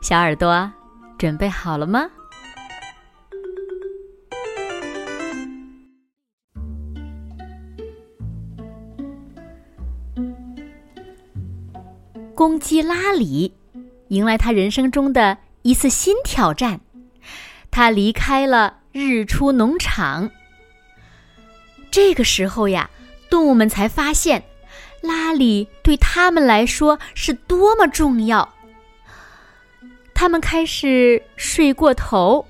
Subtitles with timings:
[0.00, 0.72] 小耳朵，
[1.18, 2.08] 准备好了吗？
[12.34, 13.52] 公鸡拉里
[14.08, 16.80] 迎来他人生中的一次新挑战，
[17.70, 20.30] 他离开了日出农场。
[21.90, 22.88] 这个时候呀，
[23.28, 24.44] 动物们才发现，
[25.02, 28.54] 拉里对他们来说是多么重要。
[30.18, 32.44] 他们开始睡过头，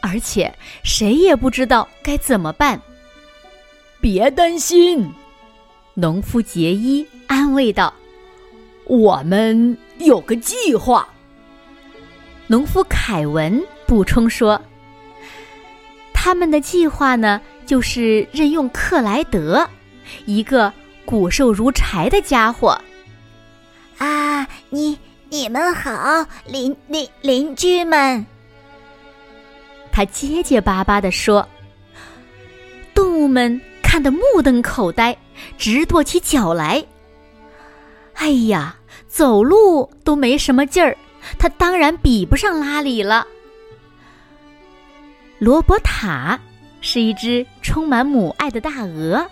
[0.00, 2.80] 而且谁也不知道该怎么办。
[4.00, 5.12] 别担心，
[5.94, 7.92] 农夫杰伊安慰道
[8.86, 11.08] ：“我们有个计划。”
[12.46, 14.62] 农夫凯文补充说
[16.14, 19.68] ：“他们的计划呢，就是任用克莱德，
[20.26, 20.72] 一个
[21.04, 22.80] 骨瘦如柴的家伙。”
[23.98, 24.96] 啊，你。
[25.32, 28.26] 你们好，邻邻邻居们。
[29.92, 31.48] 他结结巴巴地说
[32.92, 35.16] ：“动物们看得目瞪口呆，
[35.56, 36.84] 直跺起脚来。
[38.14, 38.74] 哎呀，
[39.06, 40.98] 走路都没什么劲儿，
[41.38, 43.24] 他当然比不上拉里了。”
[45.38, 46.38] 罗伯塔
[46.80, 49.24] 是一只充满母爱的大鹅，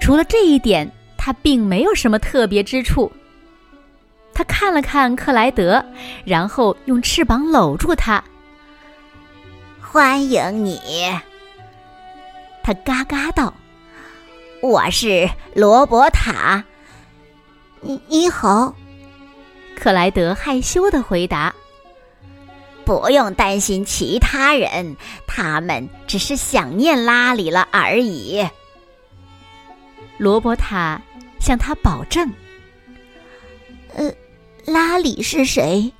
[0.00, 3.10] 除了这一点，它并没有什么特别之处。
[4.38, 5.84] 他看了看克莱德，
[6.24, 8.22] 然后用翅膀搂住他。
[9.80, 10.80] 欢迎你，
[12.62, 13.52] 他嘎嘎道
[14.62, 16.62] ：“我是罗伯塔。”
[17.82, 18.72] 你你好，
[19.74, 21.52] 克莱德害羞的回答
[22.86, 24.96] ：“不用担心其他人，
[25.26, 28.48] 他们只是想念拉里了而已。”
[30.16, 31.02] 罗伯塔
[31.40, 32.38] 向他保证：“呃。”
[34.68, 35.90] 拉里是谁？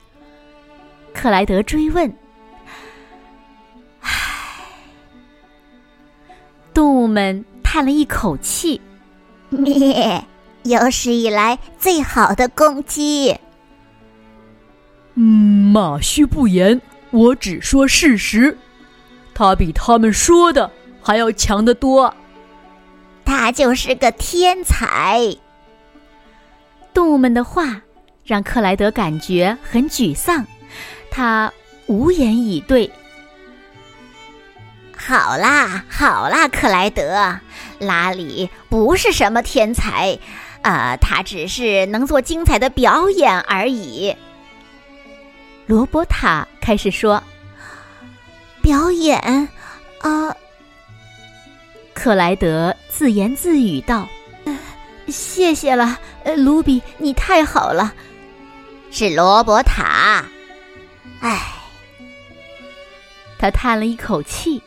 [1.14, 2.14] 克莱德追问。
[4.00, 4.12] 唉，
[6.74, 8.78] 动物们叹了一口气。
[9.48, 10.22] 咩，
[10.64, 13.34] 有史以来最好的公鸡。
[15.14, 16.78] 嗯，马须不言，
[17.10, 18.56] 我只说事实。
[19.34, 22.14] 他比他们说的还要强得多。
[23.24, 25.34] 他就是个天才。
[26.92, 27.80] 动物们的话。
[28.28, 30.44] 让克莱德感觉很沮丧，
[31.10, 31.50] 他
[31.86, 32.88] 无言以对。
[34.94, 37.40] 好啦，好啦，克莱德，
[37.78, 40.18] 拉里不是什么天才，
[40.60, 44.14] 呃，他只是能做精彩的表演而已。
[45.64, 47.22] 罗伯塔开始说
[48.60, 49.18] ：“表演
[50.02, 50.36] 啊。”
[51.94, 54.06] 克莱德自言自语道
[55.08, 57.94] ：“谢谢了，呃卢比，你太好了。”
[58.90, 60.24] 是罗伯塔，
[61.20, 61.40] 唉，
[63.38, 64.62] 他叹了一口气。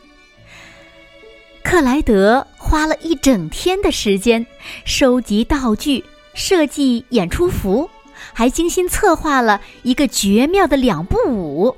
[1.62, 4.44] 克莱德花了一整天的时间
[4.84, 7.88] 收集道具、设计演出服，
[8.32, 11.76] 还精心策划了一个绝妙的两步舞。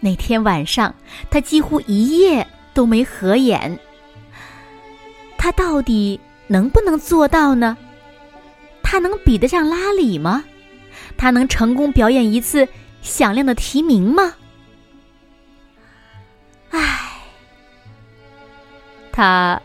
[0.00, 0.94] 那天晚上，
[1.30, 3.78] 他几乎一夜都没合眼。
[5.36, 7.76] 他到底能不能做到呢？
[8.82, 10.44] 他能比得上拉里吗？
[11.16, 12.68] 他能成功表演一次
[13.02, 14.34] 响亮的提名吗？
[16.70, 17.22] 唉，
[19.12, 19.60] 他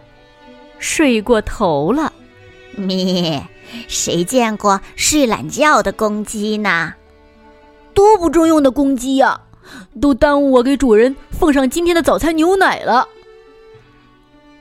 [0.79, 2.11] 睡过头了。
[2.75, 3.47] 咩，
[3.87, 6.93] 谁见过睡懒觉的公鸡呢？
[7.93, 9.41] 多不中用的公鸡呀！
[9.99, 13.07] 都耽误我给主人奉上今天的早餐牛奶了。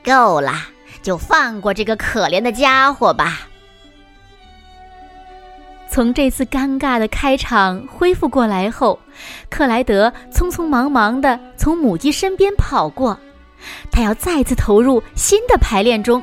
[0.03, 0.53] 够了，
[1.01, 3.47] 就放过这个可怜的家伙吧。
[5.95, 8.99] 从这次尴尬的开场恢复过来后，
[9.49, 13.17] 克莱德匆匆忙忙地从母鸡身边跑过，
[13.89, 16.21] 他要再次投入新的排练中。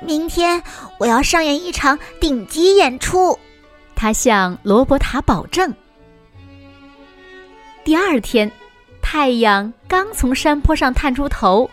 [0.00, 0.62] 明天
[1.00, 3.36] 我要上演一场顶级演出，
[3.96, 5.74] 他向罗伯塔保证。
[7.82, 8.48] 第二天，
[9.02, 11.68] 太阳刚从山坡上探出头，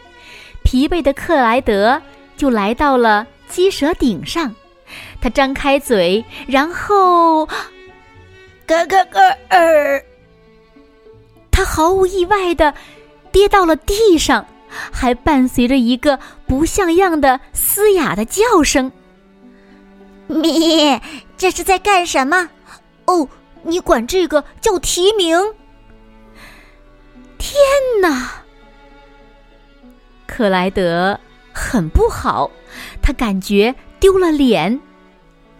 [0.63, 2.01] 疲惫的克莱德
[2.35, 4.51] 就来到了鸡舍顶上。
[5.21, 7.45] 他张开嘴，然后
[8.65, 9.19] 咯咯咯
[9.50, 10.03] 儿。
[11.51, 12.74] 他毫无意外的
[13.31, 14.45] 跌到了地上，
[14.91, 18.91] 还伴随着一个不像样的嘶哑的叫声。
[20.27, 21.01] 咪，
[21.38, 22.50] 这是在干什么？
[23.06, 23.27] 哦，
[23.63, 25.38] 你管这个叫提名？
[27.38, 27.56] 天
[28.01, 28.44] 哪！
[30.27, 31.19] 克莱德
[31.51, 32.51] 很不好，
[33.01, 34.79] 他感觉丢了脸，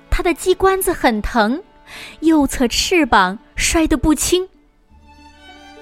[0.10, 1.62] 他的鸡冠子很疼，
[2.22, 4.48] 右侧翅膀摔得不轻。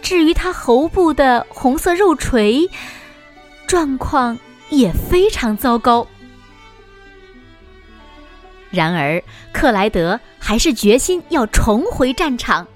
[0.02, 2.70] 至于他喉部的红色肉锤，
[3.68, 4.38] 状况
[4.70, 6.08] 也非常糟糕。
[8.70, 9.22] 然而，
[9.52, 12.68] 克莱德还是决心要重回战场，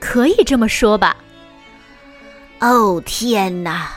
[0.00, 1.16] 可以这么说吧。
[2.60, 3.90] 哦天哪！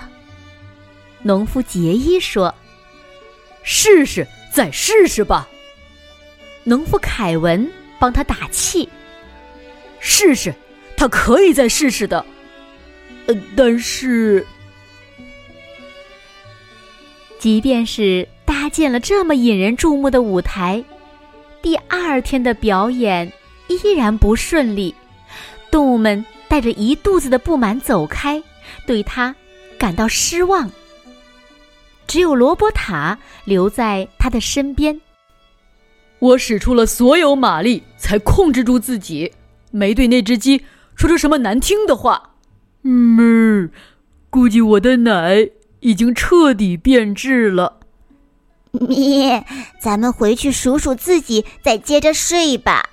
[1.21, 2.53] 农夫杰伊说
[3.63, 4.27] ：“试试，
[4.59, 5.47] 再试试吧。”
[6.65, 8.89] 农夫凯文帮他打气
[10.01, 10.53] ：“试试，
[10.97, 12.25] 他可以再试试的。”
[13.27, 14.45] 呃，但是，
[17.39, 20.83] 即便是搭建了这么引人注目的舞台。
[21.61, 23.31] 第二天的表演
[23.67, 24.93] 依然不顺利，
[25.71, 28.43] 动物们带着一肚子的不满走开，
[28.85, 29.33] 对他
[29.77, 30.69] 感到失望。
[32.09, 33.15] 只有罗伯塔
[33.45, 34.99] 留在他的身边。
[36.17, 39.31] 我使出了所有马力，才控制住自己，
[39.69, 40.65] 没对那只鸡
[40.95, 42.31] 说出什么难听的话。
[42.81, 43.69] 嗯，
[44.31, 45.47] 估计我的奶
[45.81, 47.77] 已经彻底变质了。
[48.71, 49.45] 咪，
[49.79, 52.89] 咱们回去数数自己，再接着睡吧。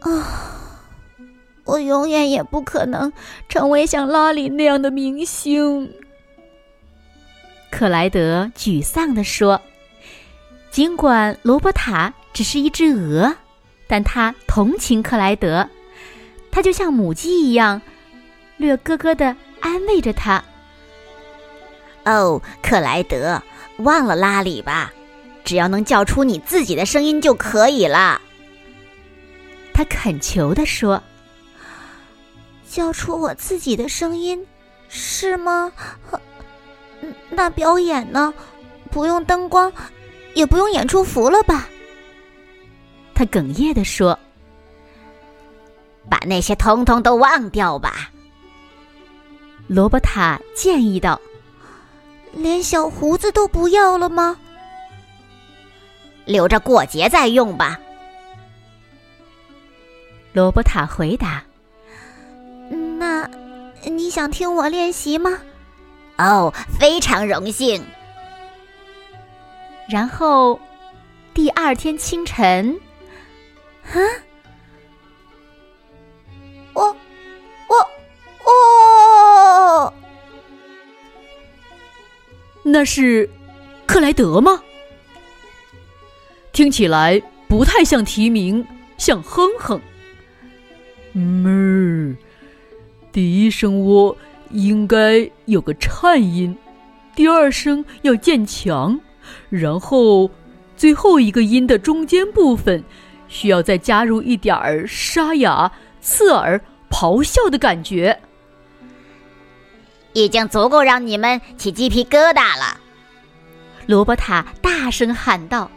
[0.00, 0.84] 啊，
[1.64, 3.10] 我永远也不可能
[3.48, 5.90] 成为像拉里那样的明星。
[7.70, 9.60] 克莱德沮丧地说
[10.70, 13.36] ：“尽管罗伯塔只是一只鹅，
[13.86, 15.68] 但他同情克莱德，
[16.50, 17.80] 他就像母鸡一样，
[18.56, 20.42] 略咯咯地安慰着他。”
[22.04, 23.42] 哦，克莱德。
[23.78, 24.92] 忘了拉里吧，
[25.44, 28.20] 只要能叫出你自己的声音就可以了。
[29.72, 31.00] 他恳求地说
[32.68, 34.44] ：“叫出我自己的声音，
[34.88, 35.70] 是吗？
[37.30, 38.32] 那表演呢？
[38.90, 39.72] 不用灯光，
[40.34, 41.68] 也不用演出服了吧？”
[43.14, 44.18] 他哽咽地说
[46.08, 48.10] ：“把那些通通都忘掉吧。”
[49.68, 51.20] 罗伯塔建议道。
[52.34, 54.38] 连小胡子都不要了吗？
[56.26, 57.80] 留着过节再用吧。
[60.34, 61.42] 罗伯塔回答
[62.98, 63.28] ：“那
[63.82, 65.38] 你想听我练习吗
[66.18, 67.82] ？”“哦，非常荣幸。”
[69.88, 70.60] 然后，
[71.32, 72.78] 第二天清晨，
[73.84, 73.96] 啊，
[76.74, 76.94] 我，
[77.68, 77.76] 我，
[78.44, 79.94] 我。
[82.62, 83.30] 那是
[83.86, 84.62] 克莱德吗？
[86.52, 88.66] 听起来不太像提名，
[88.98, 89.80] 像哼哼。
[91.14, 92.14] 嗯，
[93.10, 94.14] 第一声窝
[94.50, 96.56] 应该有个颤音，
[97.14, 98.98] 第二声要渐强，
[99.50, 100.30] 然后
[100.76, 102.82] 最后一个音的中间部分
[103.28, 108.18] 需要再加入一点儿沙哑、刺耳、咆哮的感觉。
[110.14, 112.80] 已经足够让你们起鸡皮疙瘩了，
[113.86, 115.70] 罗伯塔大声喊道。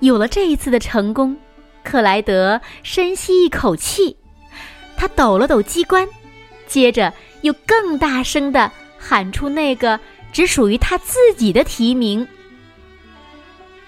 [0.00, 1.36] 有了这一次的成功，
[1.84, 4.16] 克莱德深吸一口气，
[4.96, 6.08] 他抖了抖机关，
[6.66, 9.98] 接着又更大声的喊出那个
[10.32, 12.26] 只属于他自己的提名：“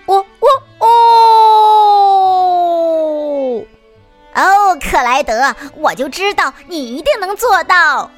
[0.07, 0.49] 我我
[0.87, 0.87] 哦
[4.35, 8.11] 哦，克莱德，我就知道你一定能做到。”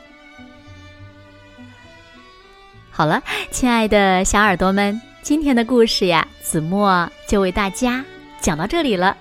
[2.92, 8.04] 好了，亲爱的小耳朵们，今天的故事呀，子墨就为大家
[8.40, 9.16] 讲到这里了。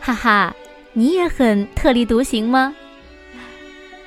[0.00, 0.54] 哈哈，
[0.92, 2.72] 你也很特立独行吗？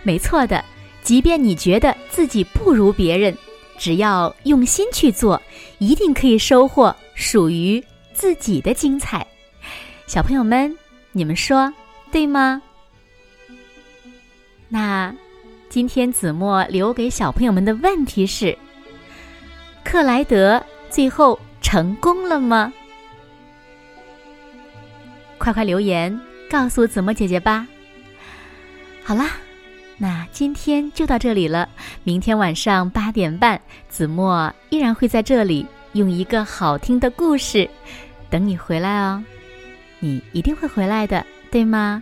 [0.03, 0.63] 没错的，
[1.03, 3.37] 即便你觉得自己不如别人，
[3.77, 5.41] 只要用心去做，
[5.77, 9.25] 一定可以收获属于自己的精彩。
[10.07, 10.75] 小朋友们，
[11.11, 11.71] 你们说
[12.11, 12.61] 对吗？
[14.67, 15.13] 那
[15.69, 18.57] 今天子墨留给小朋友们的问题是。
[19.83, 22.71] 克莱德最后成功了吗？
[25.37, 27.67] 快快留言告诉子墨姐姐吧。
[29.03, 29.37] 好啦，
[30.01, 31.67] 那今天就到这里了。
[32.03, 37.69] 明天晚上八点半，子墨依然会在这里用一个好听的故事
[38.29, 39.21] 等你回来哦。
[39.99, 42.01] 你一定会回来的，对吗？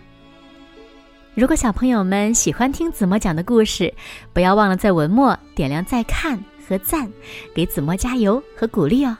[1.34, 3.92] 如果小朋友们喜欢听子墨讲的故事，
[4.32, 6.38] 不要忘了在文末点亮再看
[6.68, 7.10] 和赞，
[7.52, 9.16] 给子墨加油和鼓励哦。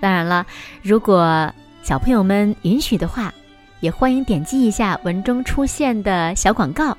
[0.00, 0.44] 当然了，
[0.82, 1.48] 如果
[1.84, 3.32] 小朋友们允许的话，
[3.78, 6.96] 也欢迎点击一下文中出现的小广告，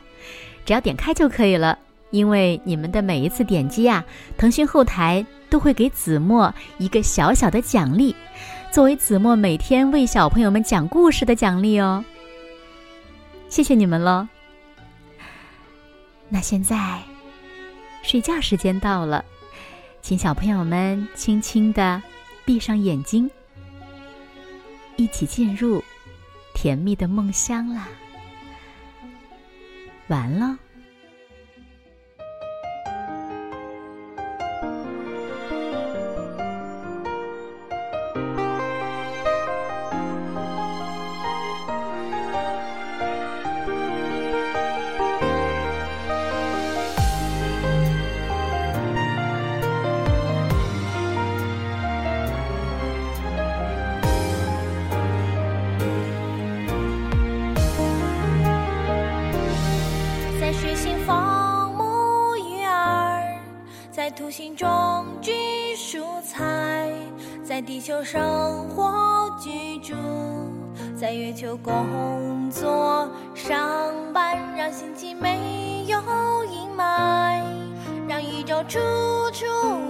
[0.66, 1.78] 只要点开就可以了。
[2.12, 4.06] 因为你们的每一次点击啊，
[4.38, 8.16] 腾讯后台都会给子墨一个小小的奖励，
[8.72, 12.06] 作为子墨每天为小朋友们讲故事的奖励哦。
[13.50, 14.28] 谢谢你们喽。
[16.30, 17.00] 那现在，
[18.04, 19.26] 睡觉时间到了，
[20.04, 22.00] 请小朋友们轻轻的
[22.46, 23.28] 闭上眼睛，
[24.98, 25.84] 一起进入
[26.54, 27.88] 甜蜜的梦乡啦。
[30.14, 30.60] 完了。
[67.66, 69.96] 地球生活居住，
[70.98, 75.98] 在月球工作上班，让心情没有
[76.46, 77.42] 阴霾，
[78.08, 78.80] 让宇宙处
[79.32, 79.46] 处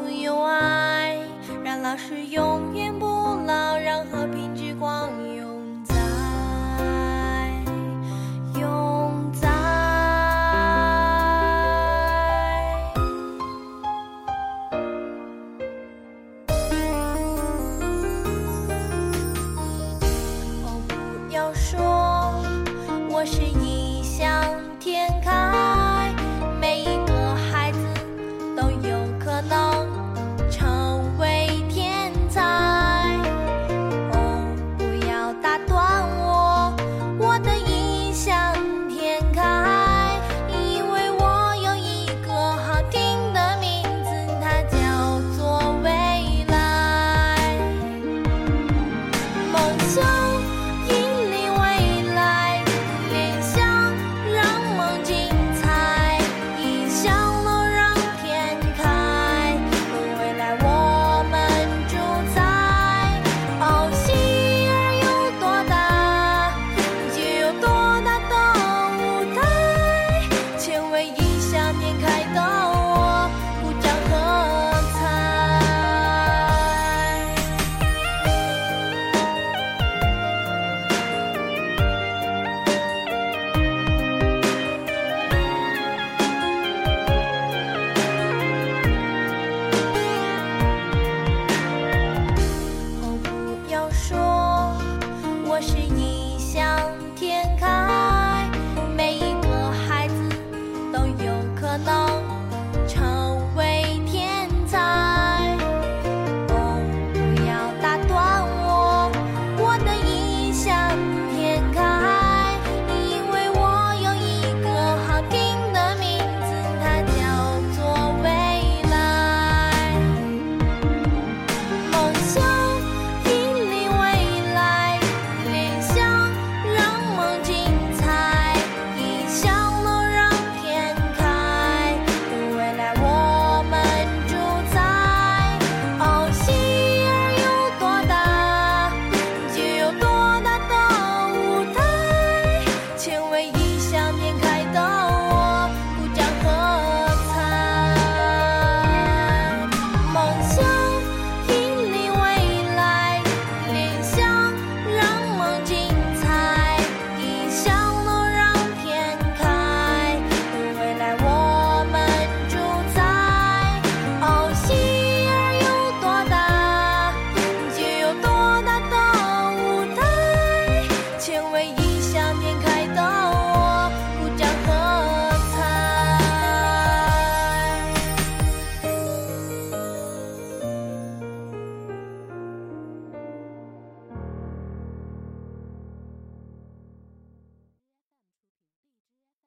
[0.09, 1.17] 有爱，
[1.63, 3.05] 让老师永远不
[3.47, 5.42] 老，让和平之光永。
[23.23, 24.29] 我是异乡